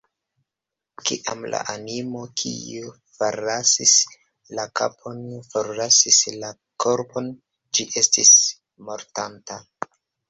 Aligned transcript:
Kiam 1.09 1.43
la 1.55 1.57
animo, 1.73 2.21
kiu 2.43 2.87
forlasis 3.17 3.93
la 4.61 4.67
kapon, 4.81 5.21
forlasis 5.51 6.21
la 6.45 6.51
korpon, 6.85 7.31
ĝi 7.75 7.87
estis 8.05 8.33
mortanta. 8.89 9.61